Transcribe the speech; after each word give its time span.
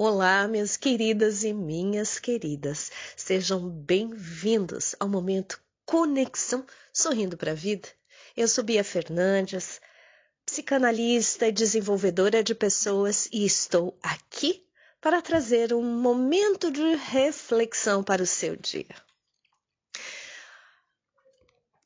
Olá, 0.00 0.46
minhas 0.46 0.76
queridas 0.76 1.42
e 1.42 1.52
minhas 1.52 2.20
queridas. 2.20 2.92
Sejam 3.16 3.68
bem-vindos 3.68 4.94
ao 5.00 5.08
momento 5.08 5.60
Conexão 5.84 6.64
Sorrindo 6.92 7.36
para 7.36 7.50
a 7.50 7.54
Vida. 7.54 7.88
Eu 8.36 8.46
sou 8.46 8.62
Bia 8.62 8.84
Fernandes, 8.84 9.80
psicanalista 10.46 11.48
e 11.48 11.52
desenvolvedora 11.52 12.44
de 12.44 12.54
pessoas 12.54 13.28
e 13.32 13.44
estou 13.44 13.98
aqui 14.00 14.64
para 15.00 15.20
trazer 15.20 15.74
um 15.74 15.82
momento 15.82 16.70
de 16.70 16.94
reflexão 16.94 18.04
para 18.04 18.22
o 18.22 18.26
seu 18.26 18.54
dia. 18.54 18.94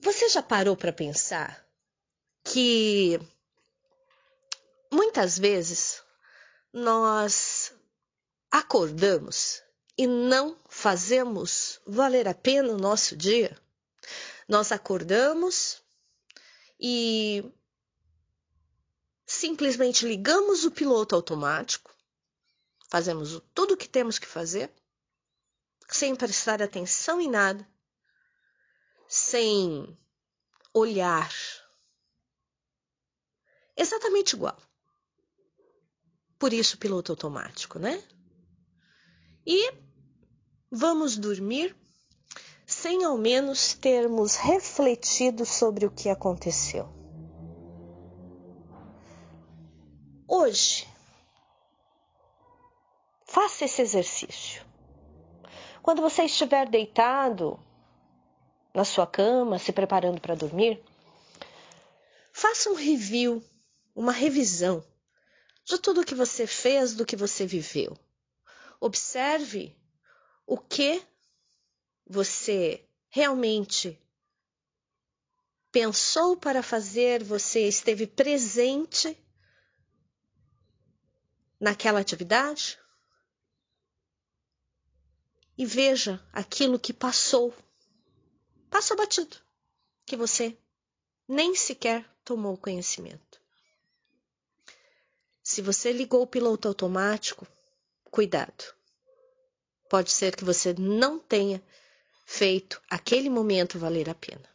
Você 0.00 0.28
já 0.30 0.42
parou 0.42 0.76
para 0.76 0.92
pensar 0.92 1.64
que 2.42 3.20
muitas 4.90 5.38
vezes 5.38 6.02
nós 6.72 7.72
acordamos 8.50 9.62
e 9.96 10.06
não 10.06 10.58
fazemos 10.68 11.80
valer 11.86 12.26
a 12.26 12.34
pena 12.34 12.72
o 12.72 12.78
nosso 12.78 13.16
dia? 13.16 13.56
Nós 14.48 14.72
acordamos 14.72 15.82
e 16.78 17.44
simplesmente 19.26 20.06
ligamos 20.06 20.64
o 20.64 20.70
piloto 20.70 21.14
automático, 21.14 21.94
fazemos 22.88 23.40
tudo 23.54 23.74
o 23.74 23.76
que 23.76 23.88
temos 23.88 24.18
que 24.18 24.26
fazer, 24.26 24.72
sem 25.88 26.16
prestar 26.16 26.60
atenção 26.60 27.20
em 27.20 27.30
nada, 27.30 27.66
sem 29.06 29.96
olhar. 30.74 31.30
Exatamente 33.76 34.34
igual. 34.34 34.60
Por 36.38 36.52
isso, 36.52 36.78
piloto 36.78 37.12
automático, 37.12 37.78
né? 37.78 38.02
E 39.46 39.72
vamos 40.70 41.16
dormir 41.16 41.76
sem 42.66 43.04
ao 43.04 43.18
menos 43.18 43.74
termos 43.74 44.36
refletido 44.36 45.44
sobre 45.44 45.86
o 45.86 45.90
que 45.90 46.08
aconteceu. 46.08 46.88
Hoje, 50.28 50.86
faça 53.24 53.64
esse 53.64 53.82
exercício. 53.82 54.64
Quando 55.82 56.00
você 56.00 56.22
estiver 56.22 56.68
deitado 56.68 57.58
na 58.72 58.84
sua 58.84 59.06
cama, 59.06 59.58
se 59.58 59.72
preparando 59.72 60.20
para 60.20 60.36
dormir, 60.36 60.80
faça 62.32 62.70
um 62.70 62.74
review, 62.74 63.42
uma 63.96 64.12
revisão 64.12 64.84
de 65.64 65.78
tudo 65.78 66.02
o 66.02 66.04
que 66.04 66.14
você 66.14 66.46
fez, 66.46 66.94
do 66.94 67.04
que 67.04 67.16
você 67.16 67.44
viveu. 67.44 67.96
Observe 68.80 69.76
o 70.46 70.56
que 70.56 71.06
você 72.06 72.84
realmente 73.08 74.00
pensou 75.70 76.36
para 76.36 76.62
fazer, 76.62 77.22
você 77.22 77.68
esteve 77.68 78.06
presente 78.06 79.16
naquela 81.60 82.00
atividade 82.00 82.78
e 85.56 85.66
veja 85.66 86.26
aquilo 86.32 86.78
que 86.78 86.92
passou, 86.92 87.54
passou 88.70 88.96
batido, 88.96 89.36
que 90.06 90.16
você 90.16 90.56
nem 91.28 91.54
sequer 91.54 92.10
tomou 92.24 92.56
conhecimento. 92.56 93.40
Se 95.42 95.60
você 95.60 95.92
ligou 95.92 96.22
o 96.22 96.26
piloto 96.26 96.66
automático, 96.66 97.46
cuidado. 98.10 98.74
Pode 99.88 100.10
ser 100.10 100.36
que 100.36 100.44
você 100.44 100.74
não 100.74 101.18
tenha 101.18 101.62
feito 102.26 102.82
aquele 102.88 103.28
momento 103.28 103.78
valer 103.78 104.08
a 104.08 104.14
pena. 104.14 104.48